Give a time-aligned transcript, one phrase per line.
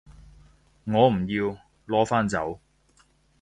[0.85, 1.55] 我唔要，
[1.85, 2.59] 攞返走